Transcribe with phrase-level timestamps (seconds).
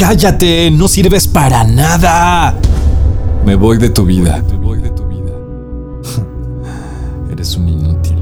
[0.00, 2.54] cállate, no sirves para nada.
[3.44, 4.42] Me voy de tu vida.
[7.30, 8.16] Eres un inútil.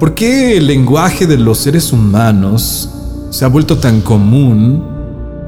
[0.00, 2.90] ¿Por qué el lenguaje de los seres humanos
[3.30, 4.84] se ha vuelto tan común?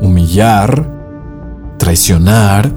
[0.01, 0.89] Humillar,
[1.77, 2.73] traicionar,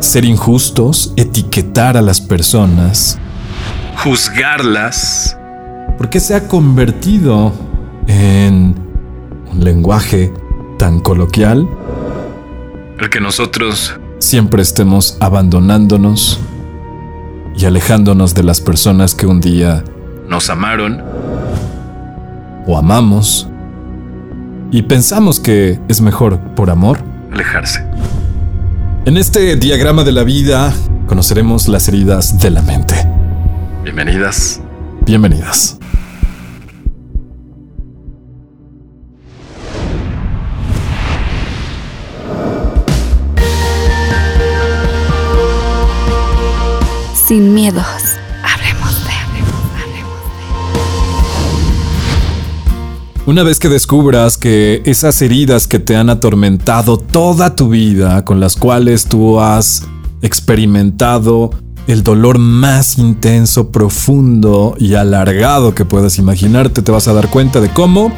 [0.00, 3.16] ser injustos, etiquetar a las personas,
[4.02, 5.36] juzgarlas.
[5.96, 7.52] ¿Por qué se ha convertido
[8.08, 8.74] en
[9.52, 10.32] un lenguaje
[10.80, 11.68] tan coloquial?
[12.98, 16.40] El que nosotros siempre estemos abandonándonos
[17.54, 19.84] y alejándonos de las personas que un día
[20.26, 21.02] nos amaron
[22.66, 23.46] o amamos
[24.70, 27.00] y pensamos que es mejor por amor
[27.30, 27.84] alejarse.
[29.04, 30.72] En este diagrama de la vida
[31.06, 32.94] conoceremos las heridas de la mente.
[33.84, 34.62] Bienvenidas,
[35.04, 35.79] bienvenidas.
[47.30, 47.86] Sin miedos,
[48.42, 49.52] hablemos de, hablemos,
[53.14, 53.30] de.
[53.30, 58.40] Una vez que descubras que esas heridas que te han atormentado toda tu vida, con
[58.40, 59.84] las cuales tú has
[60.22, 61.50] experimentado
[61.86, 67.60] el dolor más intenso, profundo y alargado que puedas imaginarte, te vas a dar cuenta
[67.60, 68.12] de cómo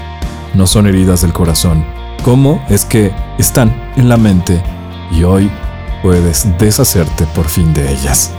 [0.55, 1.85] no son heridas del corazón,
[2.25, 4.63] cómo es que están en la mente
[5.11, 5.51] y hoy
[6.01, 8.33] puedes deshacerte por fin de ellas.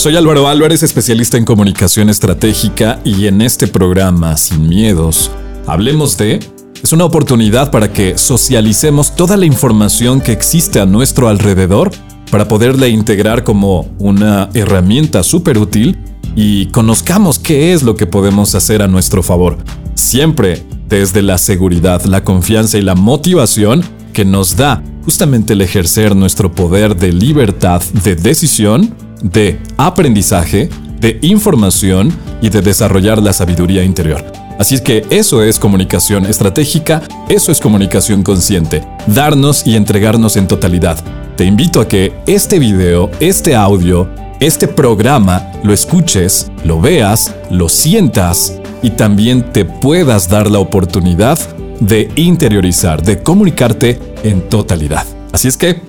[0.00, 5.30] Soy Álvaro Álvarez, especialista en comunicación estratégica y en este programa, Sin Miedos,
[5.66, 6.40] Hablemos de...
[6.82, 11.90] Es una oportunidad para que socialicemos toda la información que existe a nuestro alrededor
[12.30, 15.98] para poderla integrar como una herramienta súper útil
[16.34, 19.58] y conozcamos qué es lo que podemos hacer a nuestro favor.
[19.96, 26.16] Siempre desde la seguridad, la confianza y la motivación que nos da justamente el ejercer
[26.16, 30.68] nuestro poder de libertad de decisión de aprendizaje,
[31.00, 34.24] de información y de desarrollar la sabiduría interior.
[34.58, 40.46] Así es que eso es comunicación estratégica, eso es comunicación consciente, darnos y entregarnos en
[40.46, 41.02] totalidad.
[41.36, 44.06] Te invito a que este video, este audio,
[44.38, 51.38] este programa lo escuches, lo veas, lo sientas y también te puedas dar la oportunidad
[51.80, 55.06] de interiorizar, de comunicarte en totalidad.
[55.32, 55.80] Así es que,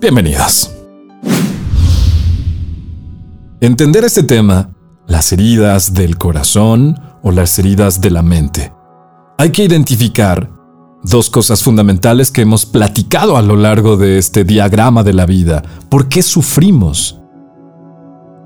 [0.00, 0.77] bienvenidos.
[3.60, 4.70] Entender este tema,
[5.08, 8.72] las heridas del corazón o las heridas de la mente.
[9.36, 10.48] Hay que identificar
[11.02, 15.64] dos cosas fundamentales que hemos platicado a lo largo de este diagrama de la vida.
[15.88, 17.20] ¿Por qué sufrimos?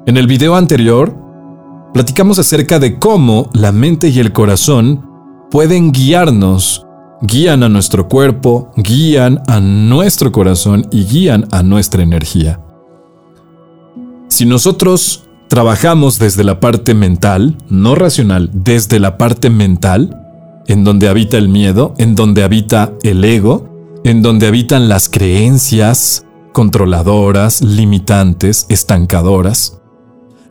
[0.06, 1.14] En el video anterior,
[1.92, 5.06] platicamos acerca de cómo la mente y el corazón
[5.50, 6.86] pueden guiarnos,
[7.20, 12.61] guían a nuestro cuerpo, guían a nuestro corazón y guían a nuestra energía.
[14.32, 20.18] Si nosotros trabajamos desde la parte mental, no racional, desde la parte mental,
[20.68, 26.24] en donde habita el miedo, en donde habita el ego, en donde habitan las creencias
[26.54, 29.82] controladoras, limitantes, estancadoras,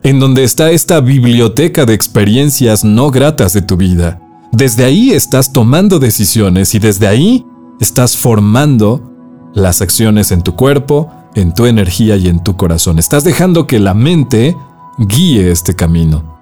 [0.04, 4.22] en donde está esta biblioteca de experiencias no gratas de tu vida.
[4.52, 7.44] Desde ahí estás tomando decisiones y desde ahí
[7.80, 9.10] estás formando
[9.54, 12.98] las acciones en tu cuerpo, en tu energía y en tu corazón.
[12.98, 14.56] Estás dejando que la mente
[14.98, 16.38] guíe este camino.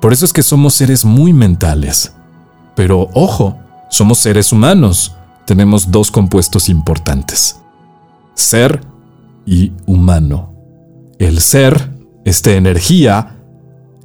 [0.00, 2.14] Por eso es que somos seres muy mentales.
[2.74, 3.58] Pero ojo,
[3.90, 5.14] somos seres humanos.
[5.44, 7.60] Tenemos dos compuestos importantes.
[8.34, 8.80] Ser
[9.44, 10.54] y humano.
[11.18, 11.90] El ser,
[12.24, 13.36] esta energía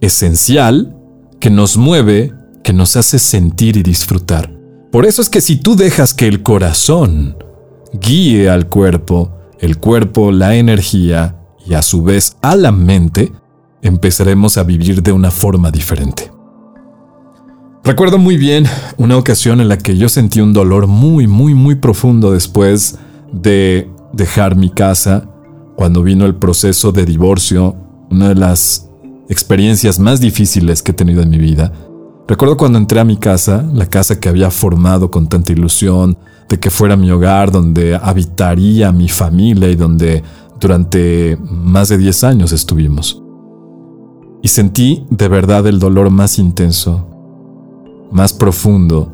[0.01, 0.97] esencial
[1.39, 2.33] que nos mueve,
[2.63, 4.51] que nos hace sentir y disfrutar.
[4.91, 7.37] Por eso es que si tú dejas que el corazón
[7.93, 13.31] guíe al cuerpo, el cuerpo, la energía y a su vez a la mente,
[13.81, 16.31] empezaremos a vivir de una forma diferente.
[17.83, 18.65] Recuerdo muy bien
[18.97, 22.97] una ocasión en la que yo sentí un dolor muy, muy, muy profundo después
[23.31, 25.29] de dejar mi casa,
[25.75, 27.75] cuando vino el proceso de divorcio,
[28.09, 28.89] una de las
[29.29, 31.71] experiencias más difíciles que he tenido en mi vida.
[32.27, 36.17] Recuerdo cuando entré a mi casa, la casa que había formado con tanta ilusión,
[36.49, 40.23] de que fuera mi hogar, donde habitaría mi familia y donde
[40.59, 43.21] durante más de 10 años estuvimos.
[44.41, 47.07] Y sentí de verdad el dolor más intenso,
[48.11, 49.11] más profundo,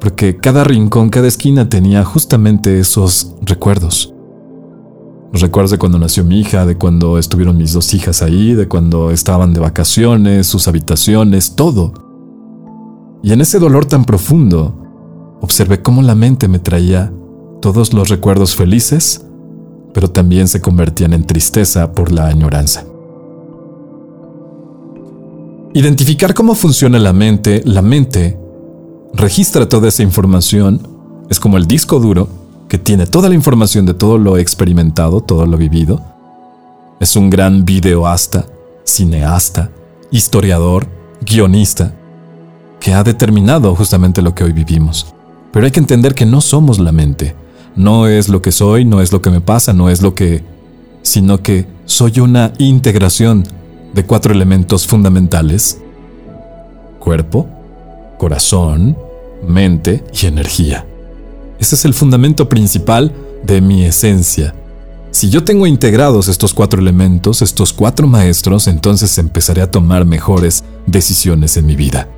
[0.00, 4.12] porque cada rincón, cada esquina tenía justamente esos recuerdos.
[5.32, 8.68] Los recuerdos de cuando nació mi hija, de cuando estuvieron mis dos hijas ahí, de
[8.68, 11.94] cuando estaban de vacaciones, sus habitaciones, todo.
[13.22, 14.81] Y en ese dolor tan profundo,
[15.42, 17.12] observé cómo la mente me traía
[17.60, 19.26] todos los recuerdos felices,
[19.92, 22.86] pero también se convertían en tristeza por la añoranza.
[25.74, 28.38] Identificar cómo funciona la mente, la mente
[29.14, 30.80] registra toda esa información,
[31.28, 32.28] es como el disco duro
[32.68, 36.00] que tiene toda la información de todo lo experimentado, todo lo vivido.
[37.00, 38.46] Es un gran videoasta,
[38.84, 39.70] cineasta,
[40.10, 40.86] historiador,
[41.20, 41.94] guionista,
[42.78, 45.14] que ha determinado justamente lo que hoy vivimos.
[45.52, 47.34] Pero hay que entender que no somos la mente.
[47.76, 50.42] No es lo que soy, no es lo que me pasa, no es lo que...
[51.02, 53.44] sino que soy una integración
[53.94, 55.78] de cuatro elementos fundamentales.
[56.98, 57.48] Cuerpo,
[58.18, 58.96] corazón,
[59.46, 60.86] mente y energía.
[61.58, 63.12] Ese es el fundamento principal
[63.42, 64.54] de mi esencia.
[65.10, 70.64] Si yo tengo integrados estos cuatro elementos, estos cuatro maestros, entonces empezaré a tomar mejores
[70.86, 72.08] decisiones en mi vida.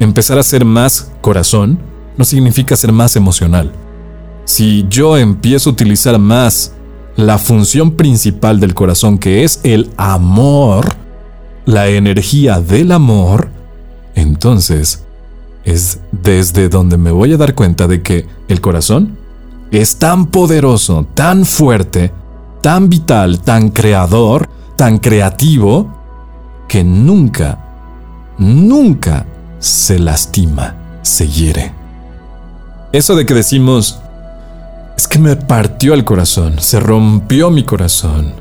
[0.00, 1.78] Empezar a ser más corazón
[2.18, 3.72] no significa ser más emocional.
[4.44, 6.72] Si yo empiezo a utilizar más
[7.16, 10.94] la función principal del corazón, que es el amor,
[11.64, 13.50] la energía del amor,
[14.14, 15.04] entonces
[15.64, 19.16] es desde donde me voy a dar cuenta de que el corazón
[19.70, 22.12] es tan poderoso, tan fuerte,
[22.62, 25.92] tan vital, tan creador, tan creativo,
[26.68, 27.58] que nunca,
[28.38, 29.26] nunca
[29.58, 31.77] se lastima, se hiere.
[32.92, 34.00] Eso de que decimos,
[34.96, 38.32] es que me partió el corazón, se rompió mi corazón,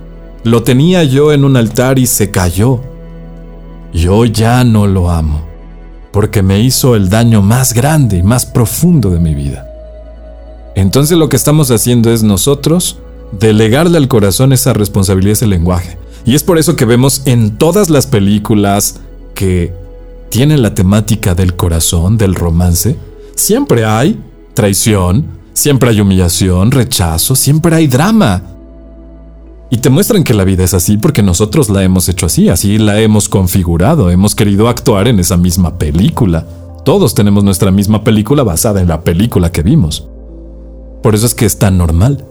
[0.44, 2.81] lo tenía yo en un altar y se cayó.
[3.94, 5.47] Yo ya no lo amo
[6.11, 9.67] porque me hizo el daño más grande y más profundo de mi vida.
[10.75, 12.97] Entonces lo que estamos haciendo es nosotros
[13.39, 15.97] delegarle al corazón esa responsabilidad, ese lenguaje.
[16.25, 18.99] Y es por eso que vemos en todas las películas
[19.35, 19.73] que
[20.29, 22.97] tienen la temática del corazón, del romance,
[23.35, 24.19] siempre hay
[24.57, 28.42] traición, siempre hay humillación, rechazo, siempre hay drama.
[29.69, 32.80] Y te muestran que la vida es así porque nosotros la hemos hecho así, así
[32.80, 36.48] la hemos configurado, hemos querido actuar en esa misma película.
[36.83, 40.07] Todos tenemos nuestra misma película basada en la película que vimos.
[41.04, 42.25] Por eso es que es tan normal.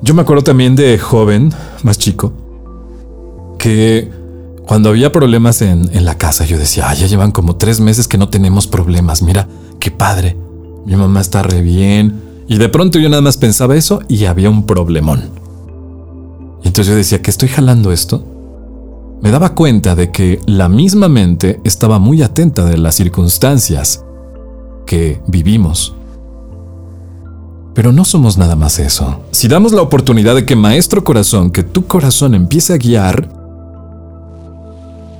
[0.00, 1.54] Yo me acuerdo también de joven,
[1.84, 2.32] más chico,
[3.58, 4.10] que
[4.66, 8.28] cuando había problemas en, la casa, yo decía, ya llevan como tres meses que no
[8.28, 9.46] tenemos problemas, mira,
[9.82, 10.36] qué padre,
[10.86, 12.22] mi mamá está re bien.
[12.46, 15.30] Y de pronto yo nada más pensaba eso y había un problemón.
[16.62, 18.24] Y entonces yo decía, que estoy jalando esto?
[19.22, 24.04] Me daba cuenta de que la misma mente estaba muy atenta de las circunstancias
[24.86, 25.96] que vivimos.
[27.74, 29.22] Pero no somos nada más eso.
[29.32, 33.28] Si damos la oportunidad de que Maestro Corazón, que tu corazón empiece a guiar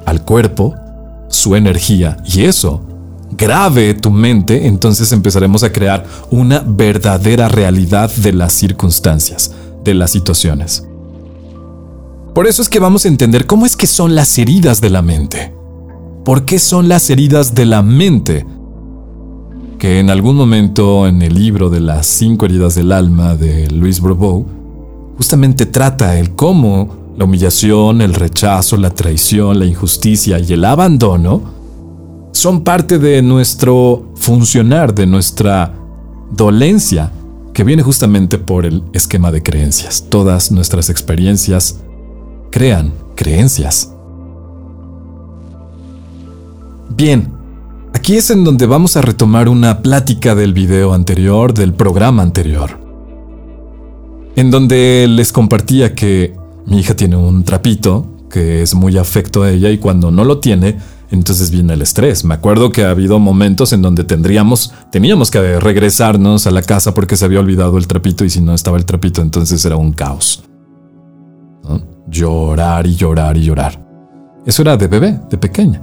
[0.06, 0.76] al cuerpo,
[1.28, 2.91] su energía, y eso
[3.36, 10.10] grave tu mente, entonces empezaremos a crear una verdadera realidad de las circunstancias, de las
[10.10, 10.86] situaciones.
[12.34, 15.02] Por eso es que vamos a entender cómo es que son las heridas de la
[15.02, 15.52] mente.
[16.24, 18.46] ¿Por qué son las heridas de la mente?
[19.78, 24.00] Que en algún momento en el libro de las cinco heridas del alma de Luis
[24.00, 24.46] Bourbeau,
[25.16, 31.61] justamente trata el cómo la humillación, el rechazo, la traición, la injusticia y el abandono
[32.32, 35.74] son parte de nuestro funcionar, de nuestra
[36.30, 37.12] dolencia,
[37.52, 40.06] que viene justamente por el esquema de creencias.
[40.08, 41.80] Todas nuestras experiencias
[42.50, 43.92] crean creencias.
[46.88, 47.32] Bien,
[47.94, 52.78] aquí es en donde vamos a retomar una plática del video anterior, del programa anterior,
[54.36, 56.34] en donde les compartía que
[56.66, 60.38] mi hija tiene un trapito que es muy afecto a ella y cuando no lo
[60.38, 60.78] tiene,
[61.12, 62.24] entonces viene el estrés.
[62.24, 66.94] Me acuerdo que ha habido momentos en donde tendríamos, teníamos que regresarnos a la casa
[66.94, 69.92] porque se había olvidado el trapito y si no estaba el trapito entonces era un
[69.92, 70.42] caos
[72.08, 73.80] llorar y llorar y llorar.
[74.44, 75.82] Eso era de bebé, de pequeña.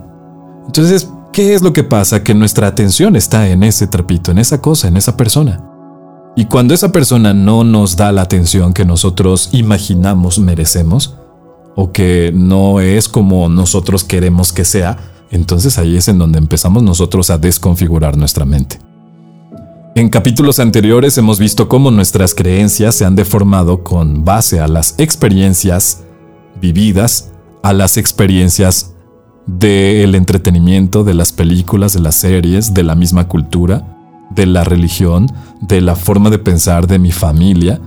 [0.66, 2.24] Entonces, ¿qué es lo que pasa?
[2.24, 5.66] Que nuestra atención está en ese trapito, en esa cosa, en esa persona.
[6.36, 11.16] Y cuando esa persona no nos da la atención que nosotros imaginamos merecemos,
[11.76, 14.98] o que no es como nosotros queremos que sea,
[15.32, 18.80] entonces ahí es en donde empezamos nosotros a desconfigurar nuestra mente.
[19.96, 24.96] En capítulos anteriores hemos visto cómo nuestras creencias se han deformado con base a las
[24.98, 26.04] experiencias
[26.62, 27.32] vividas
[27.62, 28.94] a las experiencias
[29.46, 33.98] del entretenimiento, de las películas, de las series, de la misma cultura,
[34.30, 35.28] de la religión,
[35.62, 37.82] de la forma de pensar de mi familia.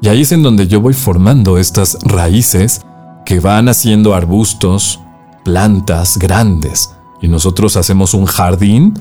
[0.00, 2.82] Y ahí es en donde yo voy formando estas raíces
[3.26, 5.00] que van haciendo arbustos,
[5.44, 6.90] plantas grandes.
[7.20, 8.94] Y nosotros hacemos un jardín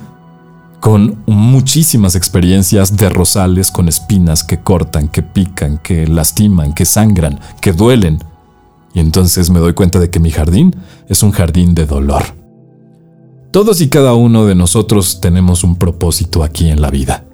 [0.79, 7.39] con muchísimas experiencias de rosales con espinas que cortan, que pican, que lastiman, que sangran,
[7.61, 8.23] que duelen.
[8.93, 10.75] Y entonces me doy cuenta de que mi jardín
[11.07, 12.23] es un jardín de dolor.
[13.51, 17.25] Todos y cada uno de nosotros tenemos un propósito aquí en la vida.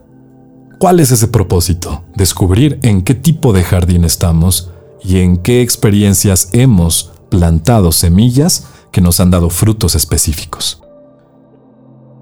[0.79, 2.03] ¿Cuál es ese propósito?
[2.15, 4.71] Descubrir en qué tipo de jardín estamos
[5.03, 10.81] y en qué experiencias hemos plantado semillas que nos han dado frutos específicos.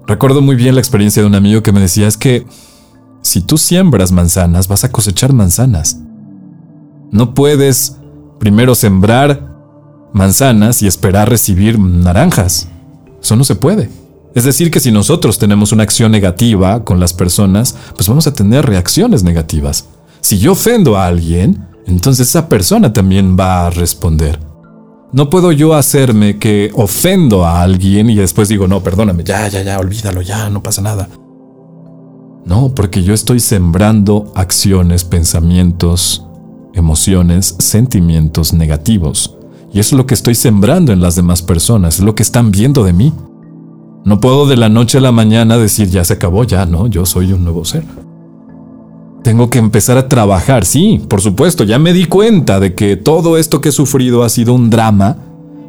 [0.08, 2.48] Recuerdo muy bien la experiencia de un amigo que me decía es que
[3.22, 6.00] si tú siembras manzanas vas a cosechar manzanas.
[7.12, 7.98] No puedes
[8.40, 9.54] primero sembrar
[10.12, 12.66] manzanas y esperar recibir naranjas.
[13.22, 13.88] Eso no se puede.
[14.34, 18.34] Es decir, que si nosotros tenemos una acción negativa con las personas, pues vamos a
[18.34, 19.84] tener reacciones negativas.
[20.20, 24.53] Si yo ofendo a alguien, entonces esa persona también va a responder.
[25.14, 29.62] No puedo yo hacerme que ofendo a alguien y después digo, no, perdóname, ya, ya,
[29.62, 31.08] ya, olvídalo, ya, no pasa nada.
[32.44, 36.26] No, porque yo estoy sembrando acciones, pensamientos,
[36.74, 39.36] emociones, sentimientos negativos.
[39.72, 42.50] Y eso es lo que estoy sembrando en las demás personas, es lo que están
[42.50, 43.12] viendo de mí.
[44.04, 47.06] No puedo de la noche a la mañana decir ya se acabó, ya no, yo
[47.06, 47.84] soy un nuevo ser.
[49.24, 53.38] Tengo que empezar a trabajar, sí, por supuesto, ya me di cuenta de que todo
[53.38, 55.16] esto que he sufrido ha sido un drama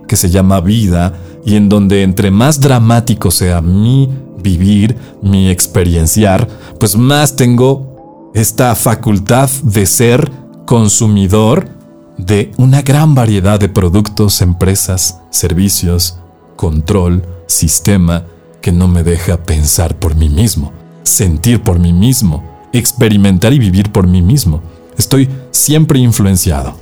[0.09, 1.13] que se llama vida
[1.45, 4.09] y en donde entre más dramático sea mi
[4.43, 6.49] vivir, mi experienciar,
[6.81, 10.29] pues más tengo esta facultad de ser
[10.65, 11.69] consumidor
[12.17, 16.19] de una gran variedad de productos, empresas, servicios,
[16.57, 18.25] control, sistema
[18.61, 23.91] que no me deja pensar por mí mismo, sentir por mí mismo, experimentar y vivir
[23.91, 24.61] por mí mismo.
[24.97, 26.75] Estoy siempre influenciado.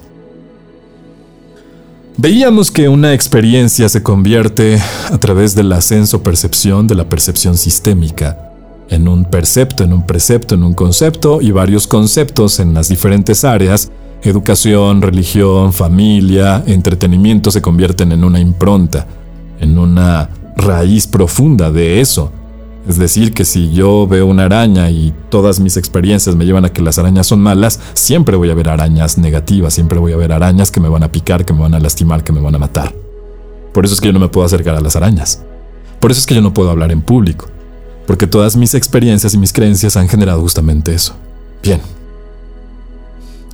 [2.15, 4.79] Veíamos que una experiencia se convierte
[5.11, 8.51] a través del ascenso-percepción de la percepción sistémica,
[8.89, 13.43] en un percepto, en un precepto, en un concepto y varios conceptos en las diferentes
[13.43, 19.07] áreas, educación, religión, familia, entretenimiento se convierten en una impronta,
[19.59, 22.31] en una raíz profunda de eso.
[22.87, 26.73] Es decir, que si yo veo una araña y todas mis experiencias me llevan a
[26.73, 30.33] que las arañas son malas, siempre voy a ver arañas negativas, siempre voy a ver
[30.33, 32.59] arañas que me van a picar, que me van a lastimar, que me van a
[32.59, 32.93] matar.
[33.73, 35.41] Por eso es que yo no me puedo acercar a las arañas.
[35.99, 37.47] Por eso es que yo no puedo hablar en público.
[38.05, 41.15] Porque todas mis experiencias y mis creencias han generado justamente eso.
[41.63, 41.79] Bien.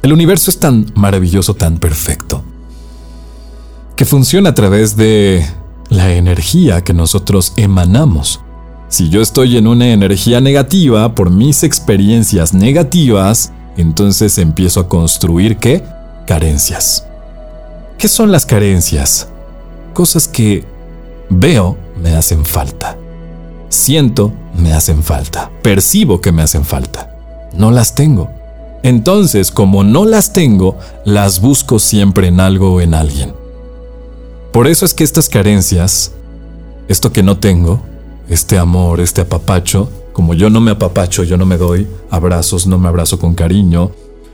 [0.01, 2.43] El universo es tan maravilloso, tan perfecto,
[3.95, 5.45] que funciona a través de
[5.89, 8.39] la energía que nosotros emanamos.
[8.89, 15.57] Si yo estoy en una energía negativa por mis experiencias negativas, entonces empiezo a construir
[15.57, 15.83] qué?
[16.25, 17.05] Carencias.
[17.99, 19.27] ¿Qué son las carencias?
[19.93, 20.65] Cosas que
[21.29, 22.97] veo me hacen falta.
[23.69, 25.51] Siento me hacen falta.
[25.61, 27.15] Percibo que me hacen falta.
[27.53, 28.31] No las tengo.
[28.81, 33.33] Entonces, como no las tengo, las busco siempre en algo o en alguien.
[34.51, 36.13] Por eso es que estas carencias,
[36.87, 37.83] esto que no tengo,
[38.29, 42.77] este amor, este apapacho, como yo no me apapacho, yo no me doy abrazos, no
[42.77, 43.91] me abrazo con cariño,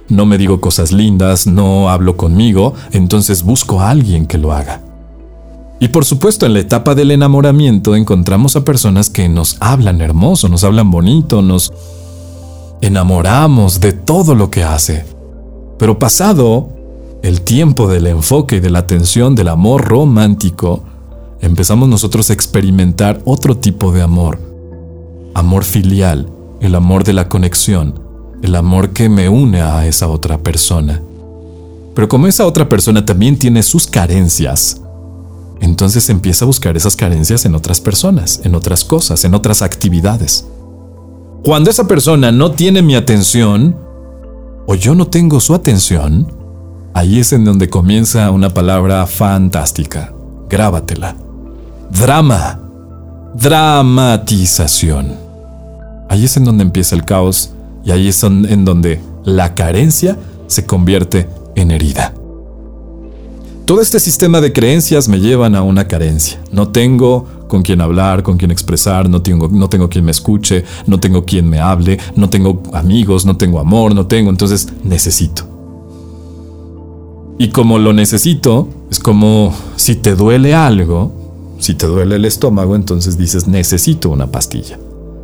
[0.10, 4.82] no me digo cosas lindas, no hablo conmigo, entonces busco a alguien que lo haga.
[5.80, 10.48] Y por supuesto, en la etapa del enamoramiento encontramos a personas que nos hablan hermoso,
[10.48, 11.74] nos hablan bonito, nos
[12.82, 15.06] enamoramos de todo lo que hace.
[15.78, 16.70] Pero pasado
[17.24, 20.84] el tiempo del enfoque y de la atención del amor romántico,
[21.46, 24.40] empezamos nosotros a experimentar otro tipo de amor.
[25.34, 26.30] Amor filial,
[26.62, 28.00] el amor de la conexión,
[28.42, 31.02] el amor que me une a esa otra persona.
[31.94, 34.82] Pero como esa otra persona también tiene sus carencias,
[35.62, 40.46] entonces empieza a buscar esas carencias en otras personas, en otras cosas, en otras actividades.
[41.44, 43.78] Cuando esa persona no tiene mi atención,
[44.68, 46.28] o yo no tengo su atención,
[46.96, 50.14] Ahí es en donde comienza una palabra fantástica.
[50.48, 51.25] Grábatela.
[52.00, 52.60] Drama.
[53.36, 55.14] Dramatización.
[56.10, 57.52] Ahí es en donde empieza el caos
[57.86, 62.14] y ahí es en donde la carencia se convierte en herida.
[63.64, 66.40] Todo este sistema de creencias me llevan a una carencia.
[66.52, 70.66] No tengo con quien hablar, con quien expresar, no tengo, no tengo quien me escuche,
[70.88, 75.44] no tengo quien me hable, no tengo amigos, no tengo amor, no tengo, entonces necesito.
[77.40, 81.25] Y como lo necesito, es como si te duele algo,
[81.60, 84.80] si te duele el estómago, entonces dices necesito una pastilla.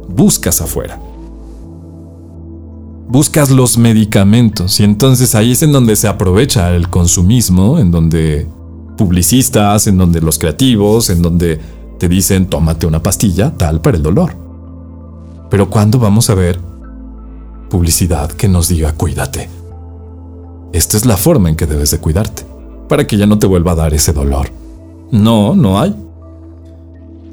[0.07, 0.99] Buscas afuera.
[3.11, 8.47] buscas los medicamentos y entonces ahí es en donde se aprovecha el consumismo, en donde
[8.97, 11.59] publicistas, en donde los creativos, en donde
[11.99, 14.33] te dicen tómate una pastilla tal para el dolor.
[15.49, 16.57] Pero ¿cuándo vamos a ver
[17.69, 19.49] publicidad que nos diga cuídate?
[20.71, 22.45] Esta es la forma en que debes de cuidarte,
[22.87, 24.49] para que ya no te vuelva a dar ese dolor.
[25.11, 25.93] No, no hay.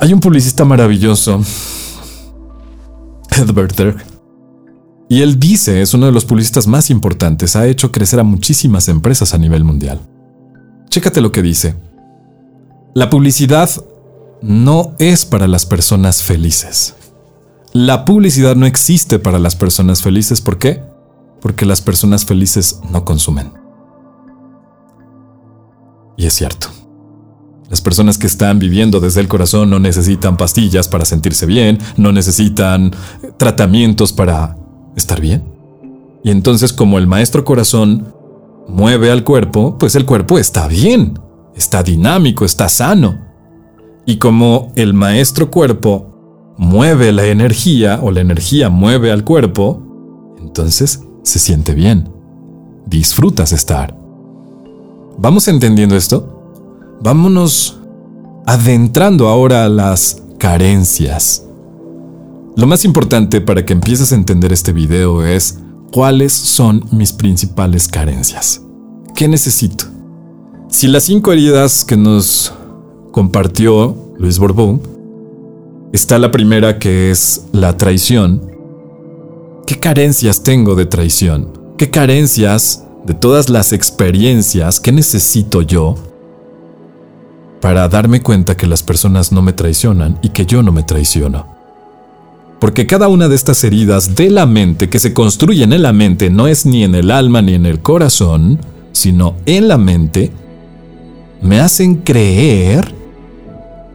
[0.01, 1.41] Hay un publicista maravilloso,
[3.37, 4.05] Edward Dirk,
[5.09, 8.89] y él dice, es uno de los publicistas más importantes, ha hecho crecer a muchísimas
[8.89, 10.01] empresas a nivel mundial.
[10.89, 11.75] Chécate lo que dice.
[12.95, 13.71] La publicidad
[14.41, 16.95] no es para las personas felices.
[17.73, 20.41] La publicidad no existe para las personas felices.
[20.41, 20.83] ¿Por qué?
[21.41, 23.53] Porque las personas felices no consumen.
[26.17, 26.69] Y es cierto.
[27.69, 32.13] Las personas que están viviendo desde el corazón no necesitan pastillas para sentirse bien, no
[32.13, 32.93] necesitan
[33.37, 34.57] tratamientos para
[34.97, 35.45] estar bien.
[36.25, 38.15] Y entonces como el maestro corazón
[38.69, 41.19] mueve al cuerpo, pues el cuerpo está bien,
[41.55, 43.19] está dinámico, está sano.
[44.07, 49.83] Y como el maestro cuerpo mueve la energía o la energía mueve al cuerpo,
[50.41, 52.11] entonces se siente bien.
[52.87, 53.95] Disfrutas estar.
[55.19, 56.38] ¿Vamos entendiendo esto?
[57.01, 57.79] Vámonos
[58.45, 61.45] adentrando ahora a las carencias.
[62.57, 65.61] Lo más importante para que empieces a entender este video es
[65.93, 68.63] cuáles son mis principales carencias.
[69.15, 69.85] ¿Qué necesito?
[70.69, 72.53] Si las cinco heridas que nos
[73.13, 74.83] compartió Luis Borbón,
[75.93, 78.51] está la primera que es la traición.
[79.67, 81.53] ¿Qué carencias tengo de traición?
[81.79, 85.95] ¿Qué carencias de todas las experiencias que necesito yo
[87.61, 91.47] para darme cuenta que las personas no me traicionan y que yo no me traiciono.
[92.59, 96.29] Porque cada una de estas heridas de la mente que se construyen en la mente
[96.31, 98.59] no es ni en el alma ni en el corazón,
[98.93, 100.33] sino en la mente,
[101.41, 102.95] me hacen creer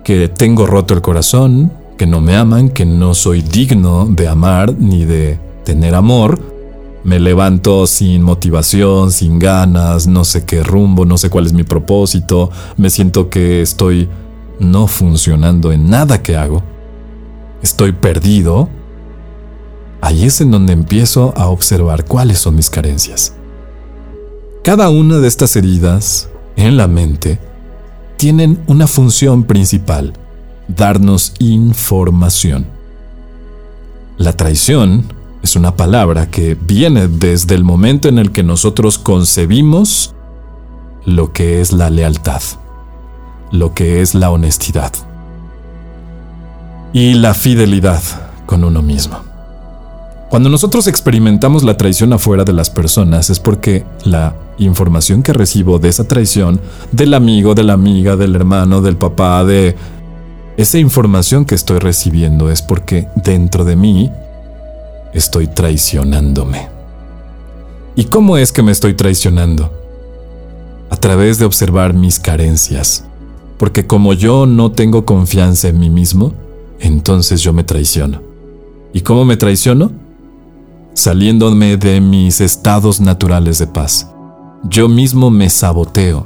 [0.03, 4.73] que tengo roto el corazón, que no me aman, que no soy digno de amar
[4.77, 6.52] ni de tener amor,
[7.03, 11.63] me levanto sin motivación, sin ganas, no sé qué rumbo, no sé cuál es mi
[11.63, 14.09] propósito, me siento que estoy
[14.59, 16.63] no funcionando en nada que hago,
[17.61, 18.69] estoy perdido.
[20.01, 23.33] Ahí es en donde empiezo a observar cuáles son mis carencias.
[24.63, 27.39] Cada una de estas heridas en la mente
[28.17, 30.13] tienen una función principal,
[30.67, 32.65] darnos información.
[34.17, 35.05] La traición
[35.43, 40.15] es una palabra que viene desde el momento en el que nosotros concebimos
[41.05, 42.41] lo que es la lealtad,
[43.51, 44.93] lo que es la honestidad
[46.93, 48.01] y la fidelidad
[48.45, 49.17] con uno mismo.
[50.29, 55.77] Cuando nosotros experimentamos la traición afuera de las personas es porque la información que recibo
[55.77, 56.61] de esa traición,
[56.93, 59.75] del amigo, de la amiga, del hermano, del papá, de
[60.55, 64.09] esa información que estoy recibiendo es porque dentro de mí
[65.13, 66.69] estoy traicionándome.
[67.95, 69.71] ¿Y cómo es que me estoy traicionando?
[70.89, 73.05] A través de observar mis carencias.
[73.57, 76.33] Porque como yo no tengo confianza en mí mismo,
[76.79, 78.21] entonces yo me traiciono.
[78.93, 79.91] ¿Y cómo me traiciono?
[80.93, 84.09] Saliéndome de mis estados naturales de paz.
[84.63, 86.25] Yo mismo me saboteo.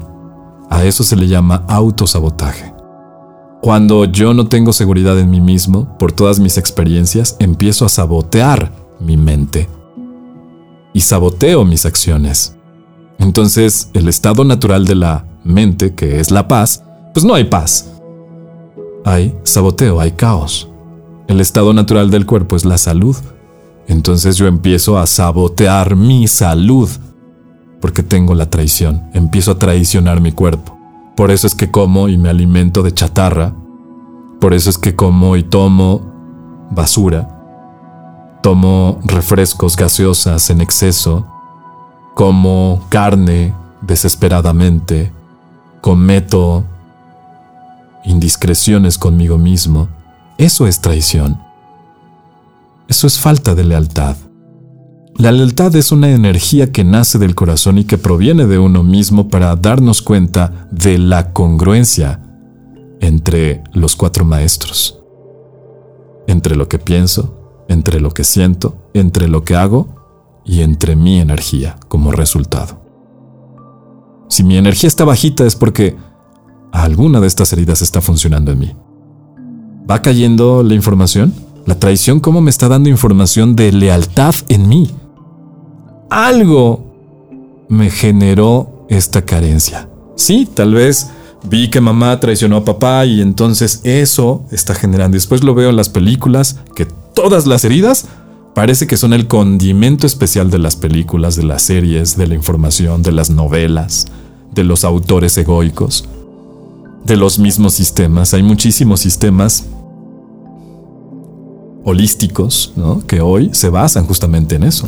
[0.69, 2.76] A eso se le llama autosabotaje.
[3.61, 8.71] Cuando yo no tengo seguridad en mí mismo, por todas mis experiencias, empiezo a sabotear
[8.99, 9.67] mi mente.
[10.93, 12.55] Y saboteo mis acciones.
[13.17, 17.91] Entonces, el estado natural de la mente, que es la paz, pues no hay paz.
[19.03, 20.69] Hay saboteo, hay caos.
[21.27, 23.15] El estado natural del cuerpo es la salud.
[23.87, 26.89] Entonces yo empiezo a sabotear mi salud
[27.81, 29.09] porque tengo la traición.
[29.13, 30.76] Empiezo a traicionar mi cuerpo.
[31.17, 33.55] Por eso es que como y me alimento de chatarra.
[34.39, 36.13] Por eso es que como y tomo
[36.69, 37.27] basura.
[38.43, 41.25] Tomo refrescos gaseosas en exceso.
[42.13, 45.11] Como carne desesperadamente.
[45.81, 46.65] Cometo
[48.05, 49.89] indiscreciones conmigo mismo.
[50.37, 51.41] Eso es traición.
[52.87, 54.17] Eso es falta de lealtad.
[55.17, 59.29] La lealtad es una energía que nace del corazón y que proviene de uno mismo
[59.29, 62.21] para darnos cuenta de la congruencia
[62.99, 64.99] entre los cuatro maestros.
[66.27, 71.19] Entre lo que pienso, entre lo que siento, entre lo que hago y entre mi
[71.19, 72.79] energía como resultado.
[74.29, 75.97] Si mi energía está bajita es porque
[76.71, 78.75] alguna de estas heridas está funcionando en mí.
[79.89, 81.33] ¿Va cayendo la información?
[81.65, 84.91] La traición, ¿cómo me está dando información de lealtad en mí?
[86.09, 89.89] Algo me generó esta carencia.
[90.15, 91.07] Sí, tal vez
[91.43, 95.15] vi que mamá traicionó a papá y entonces eso está generando.
[95.15, 98.05] Después lo veo en las películas, que todas las heridas
[98.53, 103.03] parece que son el condimento especial de las películas, de las series, de la información,
[103.03, 104.07] de las novelas,
[104.53, 106.07] de los autores egoicos,
[107.05, 108.33] de los mismos sistemas.
[108.33, 109.65] Hay muchísimos sistemas
[111.83, 112.73] holísticos
[113.05, 114.87] que hoy se basan justamente en eso.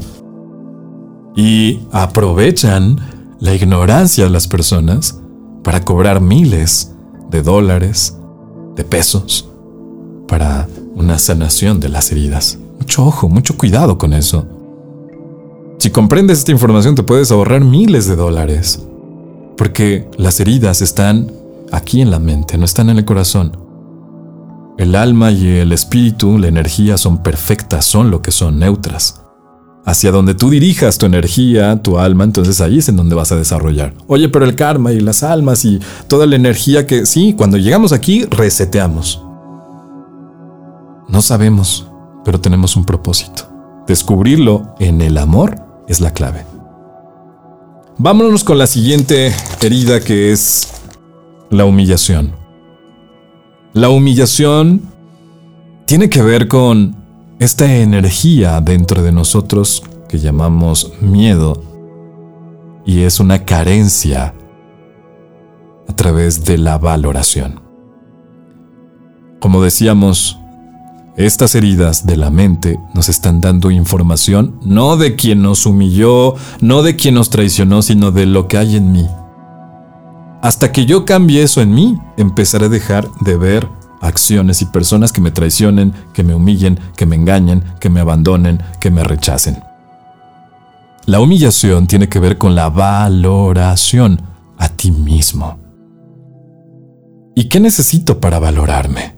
[1.42, 3.00] Y aprovechan
[3.40, 5.22] la ignorancia de las personas
[5.64, 6.92] para cobrar miles
[7.32, 8.18] de dólares,
[8.76, 9.50] de pesos,
[10.28, 12.60] para una sanación de las heridas.
[12.78, 14.48] Mucho ojo, mucho cuidado con eso.
[15.78, 18.86] Si comprendes esta información te puedes ahorrar miles de dólares,
[19.56, 21.32] porque las heridas están
[21.72, 23.56] aquí en la mente, no están en el corazón.
[24.78, 29.22] El alma y el espíritu, la energía son perfectas, son lo que son, neutras
[29.86, 33.38] hacia donde tú dirijas tu energía, tu alma, entonces ahí es en donde vas a
[33.38, 33.94] desarrollar.
[34.08, 37.92] Oye, pero el karma y las almas y toda la energía que sí, cuando llegamos
[37.92, 39.24] aquí reseteamos.
[41.08, 41.88] No sabemos,
[42.24, 43.50] pero tenemos un propósito.
[43.88, 45.56] Descubrirlo en el amor
[45.88, 46.46] es la clave.
[47.98, 50.70] Vámonos con la siguiente herida que es
[51.50, 52.34] la humillación.
[53.74, 54.84] La humillación
[55.86, 56.96] tiene que ver con
[57.40, 61.64] esta energía dentro de nosotros que llamamos miedo
[62.86, 64.34] y es una carencia
[65.88, 67.62] a través de la valoración.
[69.40, 70.38] Como decíamos,
[71.16, 76.84] estas heridas de la mente nos están dando información no de quien nos humilló, no
[76.84, 79.08] de quien nos traicionó, sino de lo que hay en mí.
[80.42, 85.12] Hasta que yo cambie eso en mí, empezaré a dejar de ver acciones y personas
[85.12, 89.60] que me traicionen, que me humillen, que me engañen, que me abandonen, que me rechacen.
[91.06, 94.22] La humillación tiene que ver con la valoración
[94.58, 95.60] a ti mismo.
[97.36, 99.16] ¿Y qué necesito para valorarme?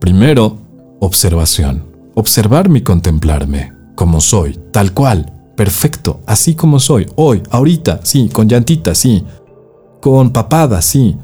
[0.00, 0.58] Primero,
[1.00, 1.84] observación.
[2.14, 8.48] Observarme y contemplarme, como soy, tal cual, perfecto, así como soy, hoy, ahorita, sí, con
[8.48, 9.24] llantita, sí,
[10.00, 11.16] con papada, sí,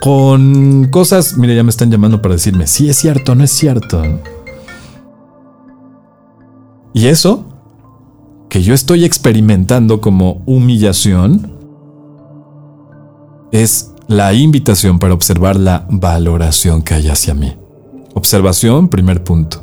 [0.00, 4.02] con cosas, mire, ya me están llamando para decirme, si es cierto, no es cierto.
[6.92, 7.44] Y eso,
[8.48, 11.52] que yo estoy experimentando como humillación,
[13.52, 17.56] es la invitación para observar la valoración que hay hacia mí.
[18.14, 19.62] Observación, primer punto.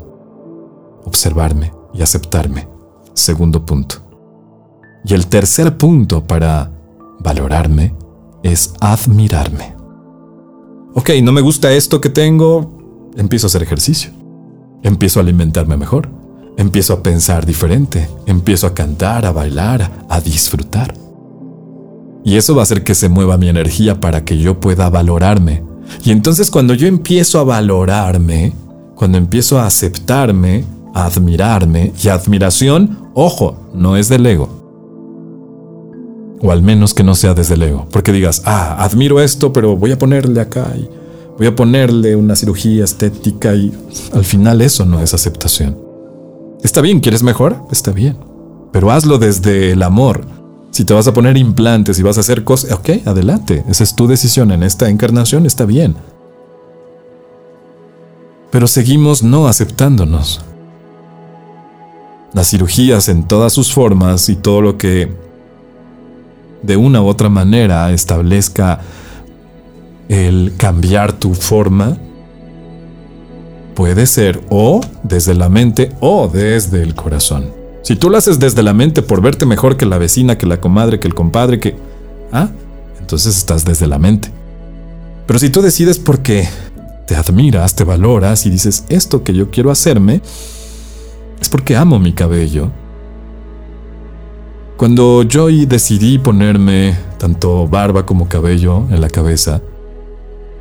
[1.05, 2.67] Observarme y aceptarme,
[3.13, 3.95] segundo punto.
[5.05, 6.71] Y el tercer punto para
[7.19, 7.93] valorarme
[8.41, 9.72] es admirarme
[10.93, 14.11] ok, no me gusta esto que tengo, empiezo a hacer ejercicio,
[14.83, 16.09] empiezo a alimentarme mejor,
[16.57, 20.93] empiezo a pensar diferente, empiezo a cantar, a bailar, a disfrutar.
[22.23, 25.63] Y eso va a hacer que se mueva mi energía para que yo pueda valorarme.
[26.05, 28.53] Y entonces cuando yo empiezo a valorarme,
[28.95, 34.62] cuando empiezo a aceptarme, a admirarme, y admiración, ojo, no es del ego,
[36.43, 37.87] o al menos que no sea desde el ego.
[37.89, 40.89] Porque digas, ah, admiro esto, pero voy a ponerle acá y
[41.37, 43.71] voy a ponerle una cirugía estética y
[44.11, 45.77] al final eso no es aceptación.
[46.61, 47.57] Está bien, ¿quieres mejor?
[47.71, 48.17] Está bien.
[48.73, 50.25] Pero hazlo desde el amor.
[50.71, 53.63] Si te vas a poner implantes y vas a hacer cosas, ok, adelante.
[53.69, 55.95] Esa es tu decisión en esta encarnación, está bien.
[58.51, 60.41] Pero seguimos no aceptándonos.
[62.33, 65.22] Las cirugías en todas sus formas y todo lo que
[66.63, 68.79] de una u otra manera establezca
[70.09, 71.97] el cambiar tu forma,
[73.75, 77.51] puede ser o desde la mente o desde el corazón.
[77.83, 80.61] Si tú lo haces desde la mente por verte mejor que la vecina, que la
[80.61, 81.75] comadre, que el compadre, que...
[82.31, 82.49] Ah,
[82.99, 84.31] entonces estás desde la mente.
[85.27, 86.47] Pero si tú decides porque
[87.05, 90.21] te admiras, te valoras y dices, esto que yo quiero hacerme
[91.41, 92.71] es porque amo mi cabello,
[94.83, 99.61] cuando yo decidí ponerme tanto barba como cabello en la cabeza,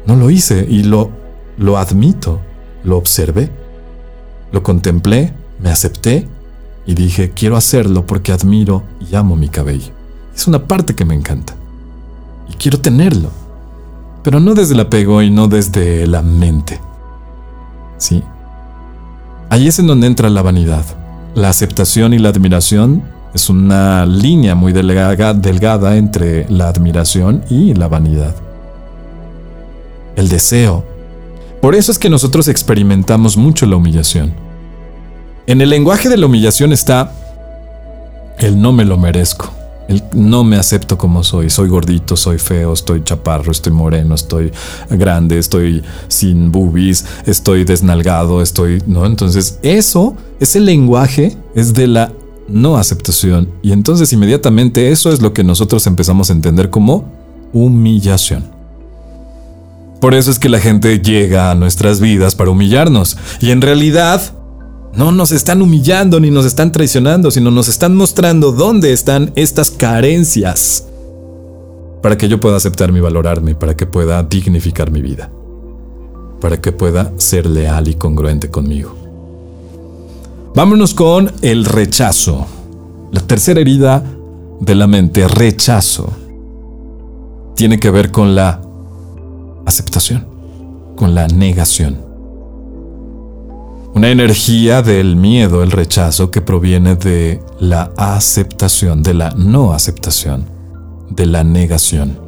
[0.07, 1.11] no lo hice y lo,
[1.59, 2.39] lo admito,
[2.85, 3.51] lo observé,
[4.53, 6.29] lo contemplé, me acepté
[6.87, 9.91] y dije, quiero hacerlo porque admiro y amo mi cabello.
[10.33, 11.57] Es una parte que me encanta
[12.49, 13.31] y quiero tenerlo,
[14.23, 16.81] pero no desde el apego y no desde la mente.
[17.99, 18.23] ¿Sí?
[19.51, 20.85] Ahí es en donde entra la vanidad.
[21.35, 23.03] La aceptación y la admiración
[23.35, 28.35] es una línea muy delgada, entre la admiración y la vanidad.
[30.16, 30.85] El deseo.
[31.61, 34.35] Por eso es que nosotros experimentamos mucho la humillación.
[35.47, 37.12] En el lenguaje de la humillación está
[38.38, 39.51] el no me lo merezco.
[39.88, 41.49] El no me acepto como soy.
[41.49, 44.53] Soy gordito, soy feo, estoy chaparro, estoy moreno, estoy
[44.90, 48.83] grande, estoy sin boobies, estoy desnalgado, estoy.
[48.87, 49.07] ¿No?
[49.07, 52.12] Entonces, eso, ese lenguaje es de la
[52.49, 53.49] no aceptación.
[53.63, 57.11] Y entonces, inmediatamente, eso es lo que nosotros empezamos a entender como
[57.53, 58.45] humillación.
[60.01, 63.17] Por eso es que la gente llega a nuestras vidas para humillarnos.
[63.41, 64.21] Y en realidad,
[64.95, 69.71] no nos están humillando ni nos están traicionando, sino nos están mostrando dónde están estas
[69.71, 70.87] carencias
[72.03, 75.31] para que yo pueda aceptarme y valorarme, para que pueda dignificar mi vida,
[76.41, 79.02] para que pueda ser leal y congruente conmigo.
[80.55, 82.47] Vámonos con el rechazo.
[83.11, 84.05] La tercera herida
[84.61, 86.12] de la mente, rechazo,
[87.57, 88.61] tiene que ver con la
[89.65, 90.27] aceptación,
[90.95, 92.03] con la negación.
[93.95, 100.45] Una energía del miedo, el rechazo que proviene de la aceptación, de la no aceptación,
[101.09, 102.19] de la negación.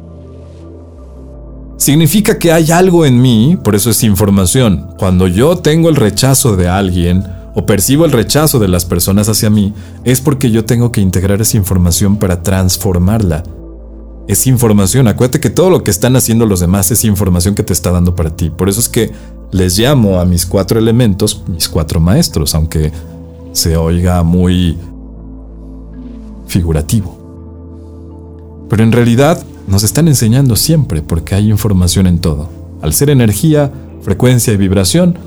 [1.77, 4.87] Significa que hay algo en mí, por eso es información.
[4.97, 9.49] Cuando yo tengo el rechazo de alguien o percibo el rechazo de las personas hacia
[9.49, 13.43] mí, es porque yo tengo que integrar esa información para transformarla.
[14.27, 17.73] Es información, acuérdate que todo lo que están haciendo los demás es información que te
[17.73, 18.49] está dando para ti.
[18.49, 19.11] Por eso es que
[19.51, 22.91] les llamo a mis cuatro elementos mis cuatro maestros, aunque
[23.53, 24.77] se oiga muy
[26.47, 27.15] figurativo.
[28.69, 32.49] Pero en realidad nos están enseñando siempre porque hay información en todo.
[32.81, 35.17] Al ser energía, frecuencia y vibración,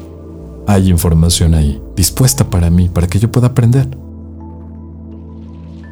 [0.69, 3.89] hay información ahí, dispuesta para mí, para que yo pueda aprender.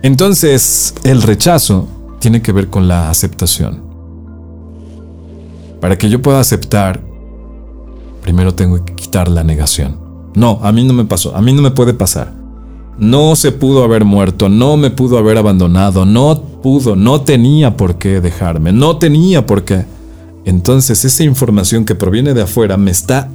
[0.03, 1.89] Entonces, el rechazo
[2.21, 3.83] tiene que ver con la aceptación.
[5.81, 7.03] Para que yo pueda aceptar
[8.27, 9.99] primero tengo que quitar la negación.
[10.35, 12.35] No, a mí no me pasó, a mí no me puede pasar.
[12.99, 17.99] No se pudo haber muerto, no me pudo haber abandonado, no pudo, no tenía por
[17.99, 19.85] qué dejarme, no tenía por qué.
[20.45, 23.31] Entonces esa información que proviene de afuera me está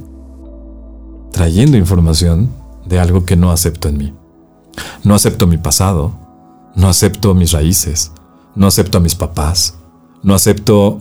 [1.32, 2.50] trayendo información
[2.86, 4.14] de algo que no acepto en mí.
[5.04, 6.12] No acepto mi pasado,
[6.74, 8.12] no acepto mis raíces,
[8.54, 9.78] no acepto a mis papás,
[10.22, 11.00] no acepto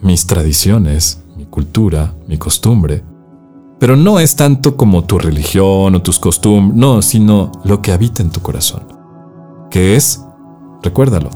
[0.00, 3.04] mis tradiciones, mi cultura, mi costumbre,
[3.78, 8.22] pero no es tanto como tu religión o tus costumbres, no, sino lo que habita
[8.22, 8.82] en tu corazón.
[9.70, 10.22] Que es,
[10.82, 11.30] recuérdalo,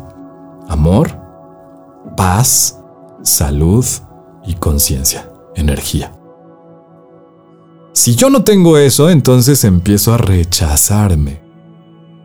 [0.68, 1.18] amor,
[2.16, 2.80] paz,
[3.22, 3.84] salud
[4.46, 6.12] y conciencia, energía.
[8.00, 11.42] Si yo no tengo eso, entonces empiezo a rechazarme.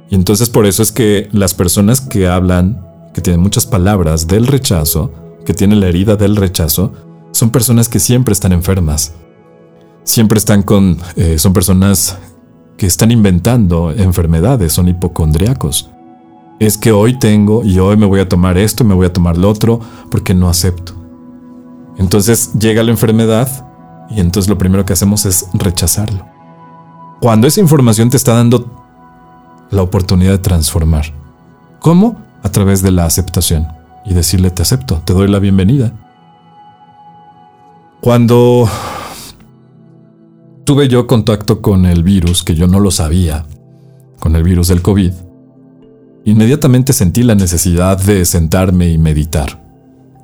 [0.10, 2.82] Y entonces por eso es que las personas que hablan,
[3.14, 5.12] que tienen muchas palabras del rechazo,
[5.46, 6.94] que tienen la herida del rechazo,
[7.32, 9.16] son personas que siempre están enfermas,
[10.06, 12.20] siempre están con, eh, son personas
[12.78, 15.90] que están inventando enfermedades, son hipocondriacos.
[16.58, 19.12] Es que hoy tengo y hoy me voy a tomar esto y me voy a
[19.12, 20.94] tomar lo otro porque no acepto.
[21.98, 23.65] Entonces llega la enfermedad
[24.10, 26.26] y entonces lo primero que hacemos es rechazarlo.
[27.22, 28.86] Cuando esa información te está dando
[29.72, 31.06] la oportunidad de transformar.
[31.80, 32.18] ¿Cómo?
[32.44, 33.68] A través de la aceptación
[34.06, 35.94] y decirle te acepto, te doy la bienvenida.
[38.02, 38.70] Cuando
[40.64, 43.46] tuve yo contacto con el virus, que yo no lo sabía,
[44.20, 45.12] con el virus del COVID,
[46.26, 49.64] inmediatamente sentí la necesidad de sentarme y meditar.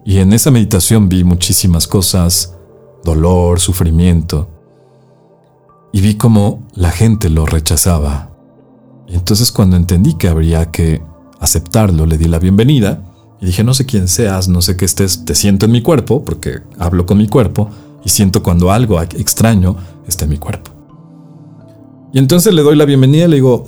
[0.06, 2.56] Y en esa meditación vi muchísimas cosas,
[3.04, 4.50] dolor, sufrimiento,
[5.92, 8.32] y vi cómo la gente lo rechazaba.
[9.08, 11.02] Y entonces cuando entendí que habría que
[11.40, 13.04] aceptarlo, le di la bienvenida
[13.42, 16.24] y dije, no sé quién seas, no sé qué estés, te siento en mi cuerpo,
[16.24, 17.70] porque hablo con mi cuerpo,
[18.04, 19.76] y siento cuando algo extraño
[20.08, 20.72] está en mi cuerpo.
[22.14, 23.66] Y entonces le doy la bienvenida y le digo,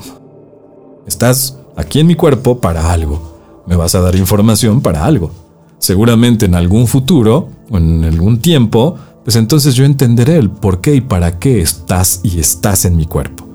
[1.08, 5.32] estás aquí en mi cuerpo para algo, me vas a dar información para algo.
[5.80, 10.96] Seguramente en algún futuro o en algún tiempo, pues entonces yo entenderé el por qué
[10.96, 13.48] y para qué estás y estás en mi cuerpo.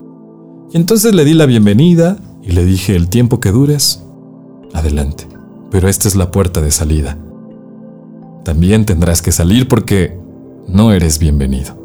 [0.73, 4.03] Y entonces le di la bienvenida y le dije el tiempo que dures,
[4.73, 5.27] adelante.
[5.71, 7.19] Pero esta es la puerta de salida.
[8.45, 10.19] También tendrás que salir porque
[10.67, 11.77] no eres bienvenido.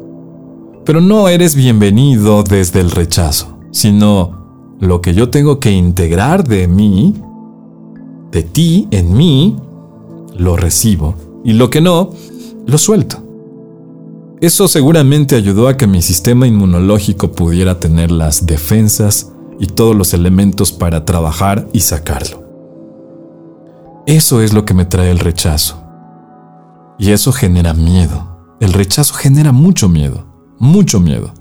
[0.84, 6.68] Pero no eres bienvenido desde el rechazo, sino lo que yo tengo que integrar de
[6.68, 7.14] mí,
[8.30, 9.56] de ti, en mí,
[10.36, 12.10] lo recibo y lo que no,
[12.66, 13.23] lo suelto.
[14.44, 20.12] Eso seguramente ayudó a que mi sistema inmunológico pudiera tener las defensas y todos los
[20.12, 22.44] elementos para trabajar y sacarlo.
[24.04, 25.82] Eso es lo que me trae el rechazo.
[26.98, 28.36] Y eso genera miedo.
[28.60, 30.26] El rechazo genera mucho miedo,
[30.58, 31.32] mucho miedo.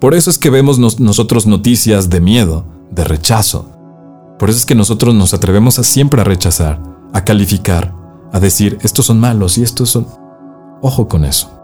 [0.00, 3.68] Por eso es que vemos nosotros noticias de miedo, de rechazo,
[4.38, 6.80] Por eso es que nosotros nos atrevemos a siempre a rechazar,
[7.12, 7.96] a calificar,
[8.32, 10.06] a decir, estos son malos y estos son...
[10.82, 11.63] Ojo con eso.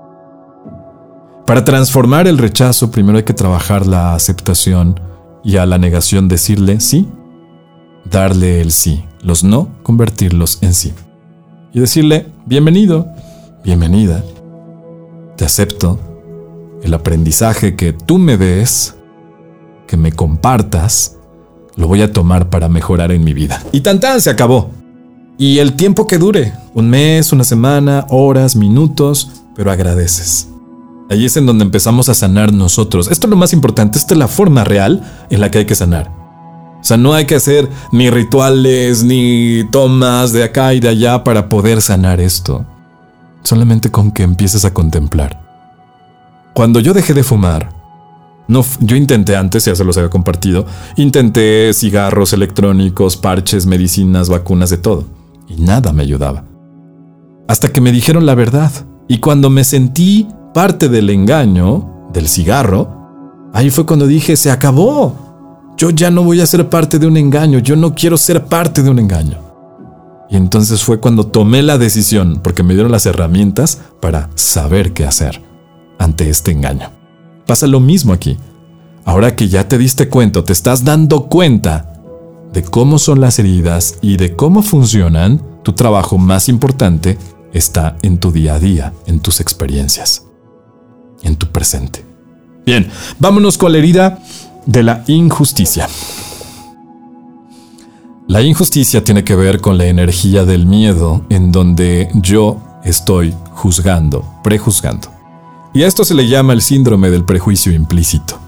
[1.51, 5.01] Para transformar el rechazo, primero hay que trabajar la aceptación
[5.43, 7.09] y a la negación decirle sí,
[8.09, 10.93] darle el sí, los no, convertirlos en sí.
[11.73, 13.09] Y decirle, bienvenido,
[13.65, 14.25] bienvenida,
[15.37, 15.99] te acepto,
[16.85, 18.95] el aprendizaje que tú me des,
[19.89, 21.17] que me compartas,
[21.75, 23.61] lo voy a tomar para mejorar en mi vida.
[23.73, 24.71] Y tan tan se acabó.
[25.37, 30.50] Y el tiempo que dure, un mes, una semana, horas, minutos, pero agradeces.
[31.11, 33.11] Allí es en donde empezamos a sanar nosotros.
[33.11, 35.75] Esto es lo más importante, esta es la forma real en la que hay que
[35.75, 36.13] sanar.
[36.81, 41.25] O sea, no hay que hacer ni rituales, ni tomas de acá y de allá
[41.25, 42.65] para poder sanar esto.
[43.43, 45.43] Solamente con que empieces a contemplar.
[46.55, 47.75] Cuando yo dejé de fumar,
[48.47, 50.65] no, yo intenté antes, ya se los había compartido,
[50.97, 55.07] intenté cigarros electrónicos, parches, medicinas, vacunas, de todo.
[55.49, 56.45] Y nada me ayudaba.
[57.49, 58.71] Hasta que me dijeron la verdad.
[59.09, 65.75] Y cuando me sentí parte del engaño, del cigarro, ahí fue cuando dije, se acabó.
[65.77, 68.83] Yo ya no voy a ser parte de un engaño, yo no quiero ser parte
[68.83, 69.39] de un engaño.
[70.29, 75.05] Y entonces fue cuando tomé la decisión, porque me dieron las herramientas para saber qué
[75.05, 75.43] hacer
[75.99, 76.91] ante este engaño.
[77.47, 78.37] Pasa lo mismo aquí.
[79.05, 81.95] Ahora que ya te diste cuenta, te estás dando cuenta
[82.53, 87.19] de cómo son las heridas y de cómo funcionan, tu trabajo más importante
[87.53, 90.30] está en tu día a día, en tus experiencias
[91.23, 92.05] en tu presente.
[92.67, 94.19] Bien, vámonos con la herida
[94.67, 95.89] de la injusticia.
[98.29, 104.25] La injusticia tiene que ver con la energía del miedo en donde yo estoy juzgando,
[104.45, 105.09] prejuzgando.
[105.75, 108.39] Y a esto se le llama el síndrome del prejuicio implícito.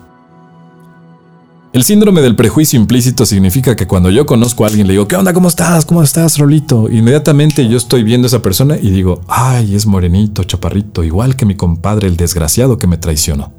[1.72, 5.16] El síndrome del prejuicio implícito significa que cuando yo conozco a alguien le digo, ¿qué
[5.16, 5.32] onda?
[5.32, 5.87] ¿Cómo estás?
[5.87, 6.90] ¿Cómo estás, Rolito?
[6.90, 11.46] Inmediatamente yo estoy viendo a esa persona y digo, ay, es morenito, chaparrito, igual que
[11.46, 13.54] mi compadre, el desgraciado que me traicionó.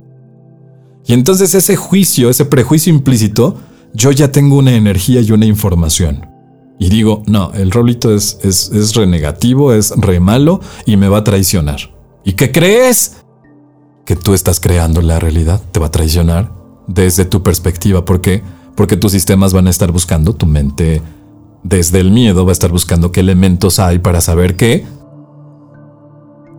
[1.08, 3.58] Y entonces ese juicio, ese prejuicio implícito,
[3.96, 6.28] yo ya tengo una energía y una información.
[6.78, 11.20] Y digo, no, el Rolito es, es, es renegativo, es re malo y me va
[11.20, 11.80] a traicionar.
[12.24, 13.24] ¿Y qué crees?
[14.06, 18.06] Que tú estás creando la realidad, te va a traicionar desde tu perspectiva.
[18.06, 18.44] ¿Por qué?
[18.76, 21.02] Porque tus sistemas van a estar buscando, tu mente
[21.64, 24.86] desde el miedo va a estar buscando qué elementos hay para saber qué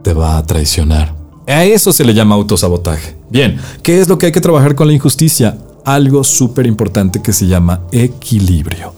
[0.03, 1.15] te va a traicionar.
[1.47, 3.17] A eso se le llama autosabotaje.
[3.31, 5.59] Bien, ¿qué es lo que hay que trabajar con la injusticia?
[5.85, 8.95] Algo súper importante que se llama equilibrio.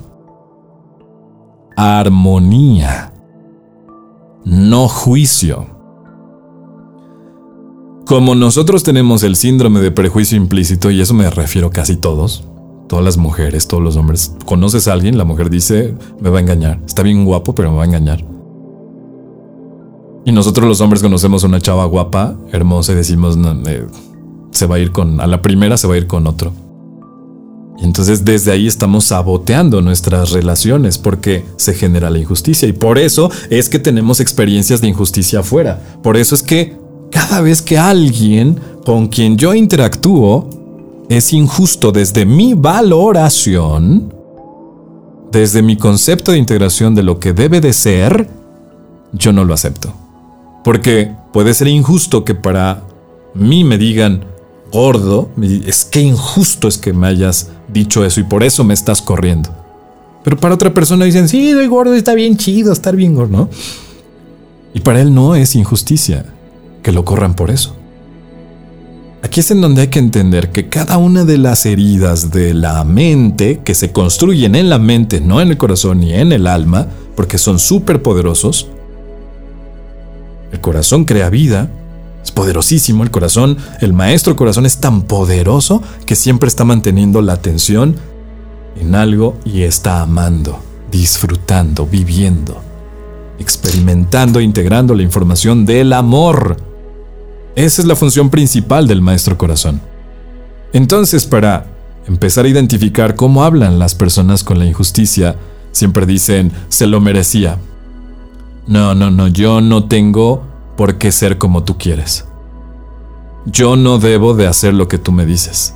[1.76, 3.12] Armonía.
[4.44, 5.75] No juicio.
[8.06, 12.44] Como nosotros tenemos el síndrome de prejuicio implícito, y eso me refiero casi todos,
[12.88, 16.40] todas las mujeres, todos los hombres, conoces a alguien, la mujer dice, me va a
[16.40, 18.24] engañar, está bien guapo, pero me va a engañar.
[20.24, 23.36] Y nosotros los hombres conocemos a una chava guapa, hermosa, y decimos,
[24.52, 26.52] se va a ir con, a la primera se va a ir con otro.
[27.76, 32.98] Y entonces desde ahí estamos saboteando nuestras relaciones porque se genera la injusticia y por
[32.98, 35.82] eso es que tenemos experiencias de injusticia afuera.
[36.02, 40.48] Por eso es que cada vez que alguien con quien yo interactúo
[41.08, 44.14] es injusto desde mi valoración,
[45.32, 48.28] desde mi concepto de integración de lo que debe de ser,
[49.12, 49.92] yo no lo acepto.
[50.64, 52.82] Porque puede ser injusto que para
[53.34, 54.24] mí me digan
[54.72, 59.00] gordo, es que injusto es que me hayas dicho eso y por eso me estás
[59.00, 59.50] corriendo.
[60.24, 63.48] Pero para otra persona dicen, sí, soy gordo, está bien chido estar bien gordo.
[64.74, 66.35] Y para él no es injusticia
[66.86, 67.74] que lo corran por eso.
[69.20, 72.84] Aquí es en donde hay que entender que cada una de las heridas de la
[72.84, 76.86] mente, que se construyen en la mente, no en el corazón ni en el alma,
[77.16, 78.68] porque son súper poderosos,
[80.52, 81.68] el corazón crea vida,
[82.22, 87.32] es poderosísimo el corazón, el maestro corazón es tan poderoso que siempre está manteniendo la
[87.32, 87.96] atención
[88.80, 90.60] en algo y está amando,
[90.92, 92.62] disfrutando, viviendo,
[93.40, 96.75] experimentando, integrando la información del amor
[97.56, 99.80] esa es la función principal del maestro corazón.
[100.74, 101.64] Entonces, para
[102.06, 105.36] empezar a identificar cómo hablan las personas con la injusticia,
[105.72, 107.56] siempre dicen, se lo merecía.
[108.66, 110.44] No, no, no, yo no tengo
[110.76, 112.26] por qué ser como tú quieres.
[113.46, 115.74] Yo no debo de hacer lo que tú me dices.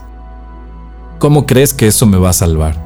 [1.18, 2.76] ¿Cómo crees que eso me va a salvar?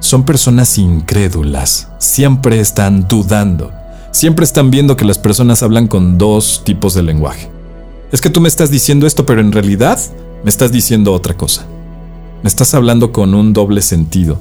[0.00, 3.70] Son personas incrédulas, siempre están dudando,
[4.10, 7.55] siempre están viendo que las personas hablan con dos tipos de lenguaje
[8.12, 9.98] es que tú me estás diciendo esto, pero en realidad
[10.42, 11.66] me estás diciendo otra cosa.
[12.42, 14.38] Me estás hablando con un doble sentido.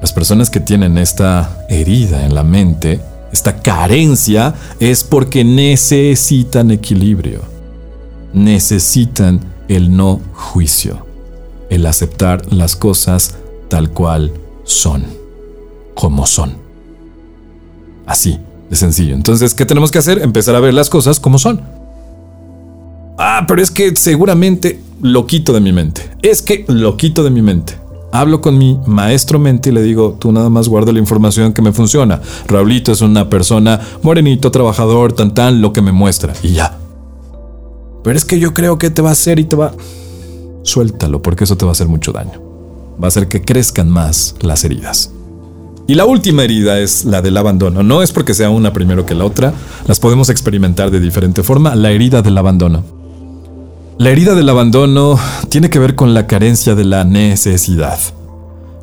[0.00, 3.00] Las personas que tienen esta herida en la mente,
[3.32, 7.42] esta carencia, es porque necesitan equilibrio.
[8.32, 11.04] Necesitan el no juicio,
[11.68, 13.36] el aceptar las cosas
[13.68, 14.32] tal cual
[14.64, 15.04] son,
[15.94, 16.56] como son.
[18.06, 18.38] Así,
[18.70, 19.14] de sencillo.
[19.14, 20.22] Entonces, ¿qué tenemos que hacer?
[20.22, 21.62] Empezar a ver las cosas como son.
[23.18, 26.08] Ah, pero es que seguramente lo quito de mi mente.
[26.22, 27.76] Es que lo quito de mi mente.
[28.12, 31.60] Hablo con mi maestro mente y le digo, tú nada más guarda la información que
[31.60, 32.22] me funciona.
[32.46, 36.32] Raulito es una persona morenito, trabajador, tan tan, lo que me muestra.
[36.42, 36.78] Y ya.
[38.04, 39.72] Pero es que yo creo que te va a hacer y te va...
[40.62, 42.40] Suéltalo, porque eso te va a hacer mucho daño.
[43.02, 45.10] Va a hacer que crezcan más las heridas.
[45.88, 47.82] Y la última herida es la del abandono.
[47.82, 49.52] No es porque sea una primero que la otra,
[49.86, 51.74] las podemos experimentar de diferente forma.
[51.74, 52.97] La herida del abandono.
[53.98, 55.18] La herida del abandono
[55.48, 57.98] tiene que ver con la carencia de la necesidad.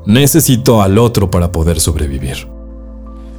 [0.05, 2.49] Necesito al otro para poder sobrevivir.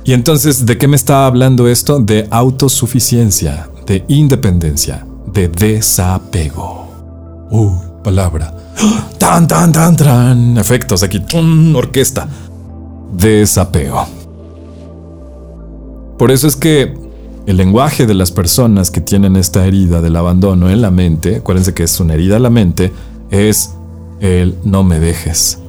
[0.02, 1.98] Y entonces, ¿de qué me está hablando esto?
[1.98, 6.88] De autosuficiencia, de independencia, de desapego.
[7.50, 8.56] Uh, palabra.
[9.18, 10.56] Tan, tan, tan, tan.
[10.56, 11.22] Efectos aquí.
[11.74, 12.26] orquesta.
[13.12, 14.06] Desapego.
[16.16, 17.05] Por eso es que
[17.46, 21.74] el lenguaje de las personas que tienen esta herida del abandono en la mente, acuérdense
[21.74, 22.92] que es una herida en la mente,
[23.30, 23.74] es
[24.20, 25.60] el no me dejes,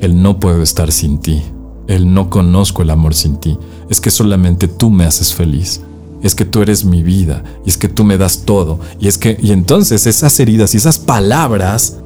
[0.00, 1.42] el no puedo estar sin ti,
[1.86, 3.56] el no conozco el amor sin ti,
[3.88, 5.80] es que solamente tú me haces feliz,
[6.22, 9.16] es que tú eres mi vida, y es que tú me das todo, y es
[9.16, 11.98] que, y entonces esas heridas y esas palabras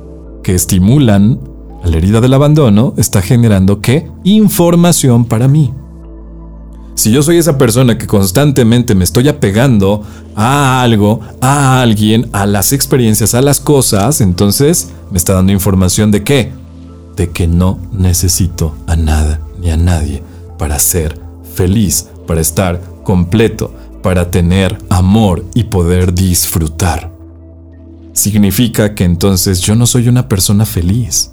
[0.43, 1.41] que estimulan
[1.83, 4.11] a la herida del abandono está generando qué?
[4.25, 5.73] Información para mí.
[6.95, 10.03] Si yo soy esa persona que constantemente me estoy apegando
[10.37, 16.11] a algo, a alguien, a las experiencias, a las cosas, entonces me está dando información
[16.11, 16.53] de qué?
[17.17, 20.23] De que no necesito a nada ni a nadie
[20.59, 21.19] para ser
[21.55, 23.73] feliz, para estar completo,
[24.03, 27.11] para tener amor y poder disfrutar.
[28.13, 31.33] Significa que entonces yo no soy una persona feliz.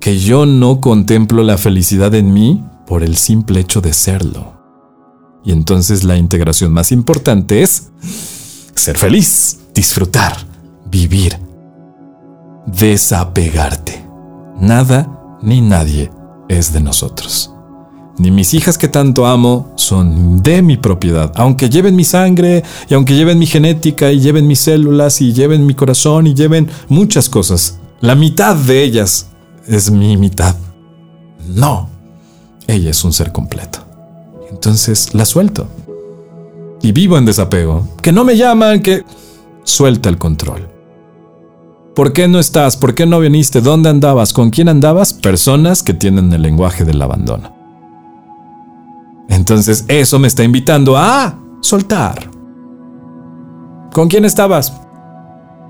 [0.00, 4.54] Que yo no contemplo la felicidad en mí por el simple hecho de serlo.
[5.44, 7.90] Y entonces la integración más importante es
[8.74, 10.36] ser feliz, disfrutar,
[10.86, 11.38] vivir,
[12.66, 14.04] desapegarte.
[14.58, 16.10] Nada ni nadie
[16.48, 17.50] es de nosotros.
[18.16, 22.94] Ni mis hijas que tanto amo son de mi propiedad, aunque lleven mi sangre y
[22.94, 27.28] aunque lleven mi genética y lleven mis células y lleven mi corazón y lleven muchas
[27.28, 27.80] cosas.
[28.00, 29.26] La mitad de ellas
[29.66, 30.54] es mi mitad.
[31.48, 31.90] No,
[32.66, 33.80] ella es un ser completo.
[34.50, 35.66] Entonces la suelto.
[36.82, 37.88] Y vivo en desapego.
[38.02, 39.04] Que no me llaman, que...
[39.64, 40.68] Suelta el control.
[41.94, 42.76] ¿Por qué no estás?
[42.76, 43.60] ¿Por qué no viniste?
[43.60, 44.32] ¿Dónde andabas?
[44.32, 45.12] ¿Con quién andabas?
[45.12, 47.54] Personas que tienen el lenguaje del abandono.
[49.28, 52.30] Entonces eso me está invitando a soltar.
[53.92, 54.72] ¿Con quién estabas?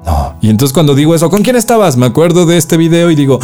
[0.07, 0.35] No.
[0.41, 1.97] Y entonces cuando digo eso, ¿con quién estabas?
[1.97, 3.39] Me acuerdo de este video y digo,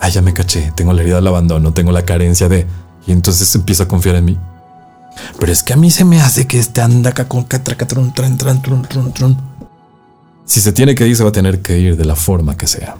[0.00, 2.66] ay, ya me caché, tengo la herida del abandono, tengo la carencia de...
[3.12, 4.38] Entonces empieza a confiar en mí.
[5.38, 8.38] Pero es que a mí se me hace que este anda acá con catracatron, tran,
[8.38, 9.36] tran, tron, tron, tron.
[10.44, 12.66] Si se tiene que ir, se va a tener que ir de la forma que
[12.66, 12.96] sea.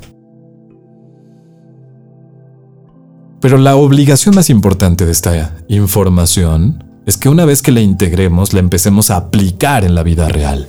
[3.41, 8.53] Pero la obligación más importante de esta información es que una vez que la integremos,
[8.53, 10.69] la empecemos a aplicar en la vida real.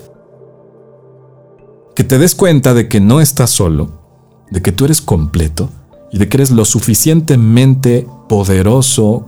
[1.96, 4.02] Que te des cuenta de que no estás solo,
[4.50, 5.70] de que tú eres completo
[6.12, 9.28] y de que eres lo suficientemente poderoso,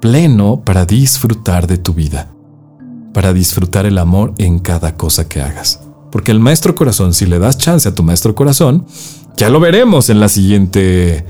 [0.00, 2.30] pleno para disfrutar de tu vida,
[3.12, 5.80] para disfrutar el amor en cada cosa que hagas.
[6.10, 8.86] Porque el maestro corazón, si le das chance a tu maestro corazón,
[9.36, 11.26] ya lo veremos en la siguiente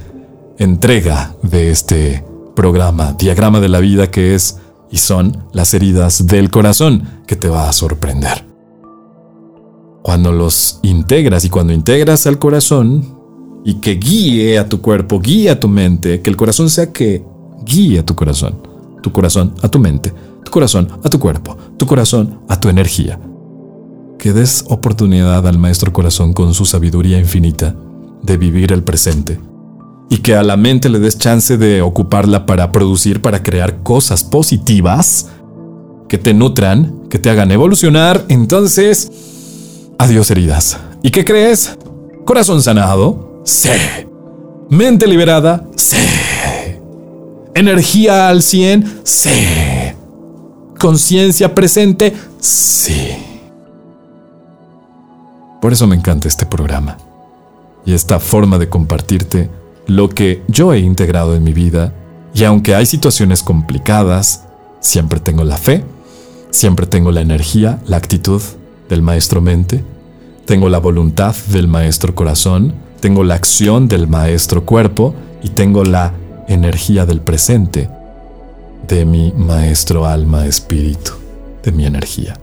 [0.59, 4.59] entrega de este programa, diagrama de la vida que es
[4.91, 8.45] y son las heridas del corazón, que te va a sorprender.
[10.03, 13.17] Cuando los integras y cuando integras al corazón,
[13.67, 17.25] y que guíe a tu cuerpo, guíe a tu mente, que el corazón sea que
[17.67, 18.57] guíe a tu corazón,
[19.03, 20.12] tu corazón a tu mente,
[20.45, 23.19] tu corazón a tu cuerpo, tu corazón a tu energía.
[24.19, 27.75] Que des oportunidad al maestro corazón con su sabiduría infinita
[28.23, 29.39] de vivir el presente
[30.09, 34.25] y que a la mente le des chance de ocuparla para producir, para crear cosas
[34.25, 35.27] positivas
[36.09, 39.11] que te nutran, que te hagan evolucionar, entonces,
[39.99, 40.79] adiós heridas.
[41.03, 41.77] ¿Y qué crees?
[42.25, 43.71] Corazón sanado, Sí.
[44.69, 45.97] Mente liberada, sí.
[47.57, 49.31] Energía al 100, sí.
[50.79, 53.17] Conciencia presente, sí.
[55.63, 56.99] Por eso me encanta este programa
[57.87, 59.49] y esta forma de compartirte
[59.87, 61.95] lo que yo he integrado en mi vida
[62.35, 64.45] y aunque hay situaciones complicadas,
[64.81, 65.83] siempre tengo la fe,
[66.51, 68.43] siempre tengo la energía, la actitud
[68.91, 69.83] del maestro mente,
[70.45, 76.13] tengo la voluntad del maestro corazón, tengo la acción del maestro cuerpo y tengo la
[76.49, 77.88] energía del presente
[78.86, 81.12] de mi maestro alma espíritu,
[81.62, 82.38] de mi energía.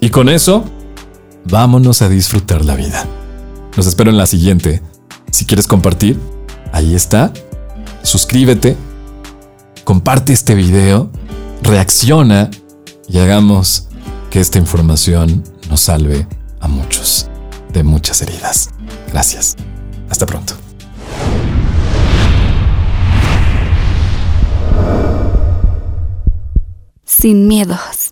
[0.00, 0.64] Y con eso,
[1.44, 3.04] vámonos a disfrutar la vida.
[3.76, 4.80] Los espero en la siguiente.
[5.32, 6.18] Si quieres compartir,
[6.72, 7.32] ahí está.
[8.02, 8.76] Suscríbete,
[9.84, 11.10] comparte este video,
[11.62, 12.50] reacciona
[13.08, 13.88] y hagamos
[14.30, 16.26] que esta información nos salve
[16.60, 17.28] a muchos
[17.72, 18.70] de muchas heridas.
[19.12, 19.56] Gracias.
[20.08, 20.54] Hasta pronto.
[27.04, 28.07] Sin miedos.